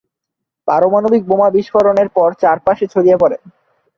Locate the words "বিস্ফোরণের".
1.55-2.09